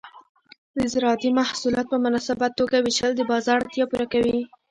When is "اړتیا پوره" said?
3.61-4.05